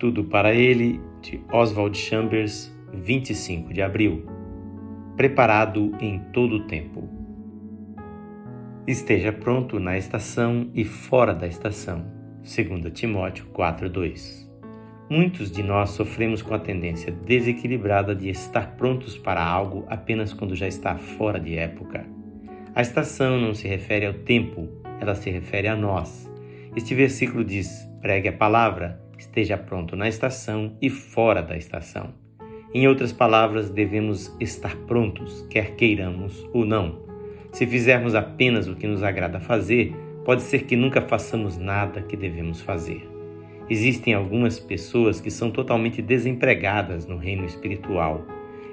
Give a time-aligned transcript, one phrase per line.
[0.00, 4.24] Tudo para Ele, de Oswald Chambers, 25 de abril.
[5.14, 7.06] Preparado em todo o tempo.
[8.86, 12.10] Esteja pronto na estação e fora da estação.
[12.38, 14.50] 2 Timóteo 4:2.
[15.10, 20.56] Muitos de nós sofremos com a tendência desequilibrada de estar prontos para algo apenas quando
[20.56, 22.06] já está fora de época.
[22.74, 24.66] A estação não se refere ao tempo,
[24.98, 26.26] ela se refere a nós.
[26.74, 32.14] Este versículo diz: pregue a palavra, esteja pronto na estação e fora da estação.
[32.72, 37.00] Em outras palavras, devemos estar prontos, quer queiramos ou não.
[37.52, 39.94] Se fizermos apenas o que nos agrada fazer,
[40.24, 43.08] pode ser que nunca façamos nada que devemos fazer.
[43.68, 48.24] Existem algumas pessoas que são totalmente desempregadas no reino espiritual.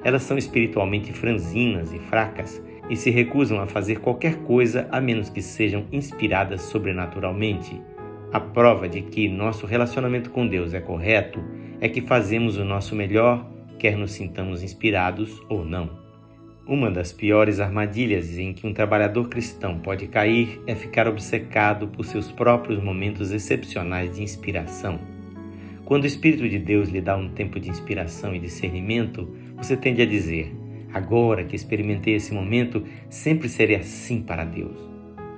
[0.04, 5.30] Elas são espiritualmente franzinas e fracas e se recusam a fazer qualquer coisa a menos
[5.30, 7.82] que sejam inspiradas sobrenaturalmente.
[8.31, 11.41] A prova de que nosso relacionamento com Deus é correto
[11.80, 13.49] é que fazemos o nosso melhor,
[13.80, 15.90] quer nos sintamos inspirados ou não.
[16.68, 22.04] Uma das piores armadilhas em que um trabalhador cristão pode cair é ficar obcecado por
[22.04, 24.99] seus próprios momentos excepcionais de inspiração.
[25.85, 30.02] Quando o Espírito de Deus lhe dá um tempo de inspiração e discernimento, você tende
[30.02, 30.54] a dizer:
[30.93, 34.77] Agora que experimentei esse momento, sempre serei assim para Deus.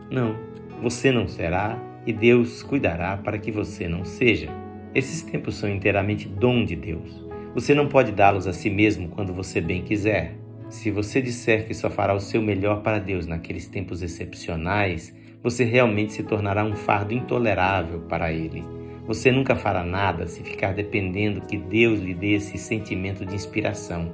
[0.09, 0.36] Não,
[0.81, 4.49] você não será e Deus cuidará para que você não seja.
[4.95, 7.23] Esses tempos são inteiramente dom de Deus.
[7.53, 10.33] Você não pode dá-los a si mesmo quando você bem quiser.
[10.69, 15.63] Se você disser que só fará o seu melhor para Deus naqueles tempos excepcionais, você
[15.63, 18.63] realmente se tornará um fardo intolerável para Ele.
[19.05, 24.11] Você nunca fará nada se ficar dependendo que Deus lhe dê esse sentimento de inspiração.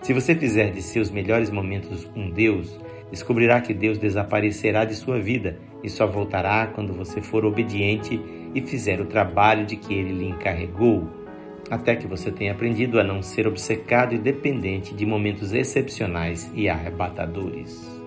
[0.00, 5.20] Se você fizer de seus melhores momentos um Deus, descobrirá que Deus desaparecerá de sua
[5.20, 8.20] vida e só voltará quando você for obediente
[8.54, 11.08] e fizer o trabalho de que ele lhe encarregou,
[11.70, 16.68] até que você tenha aprendido a não ser obcecado e dependente de momentos excepcionais e
[16.68, 18.02] arrebatadores.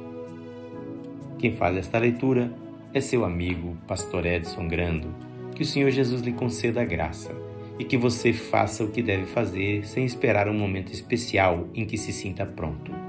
[1.37, 2.51] Quem faz esta leitura
[2.93, 5.13] é seu amigo, Pastor Edson Grando.
[5.53, 7.31] Que o Senhor Jesus lhe conceda a graça
[7.79, 11.97] e que você faça o que deve fazer sem esperar um momento especial em que
[11.97, 13.06] se sinta pronto.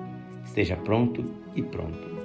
[0.48, 1.22] Esteja pronto
[1.54, 2.17] e pronto.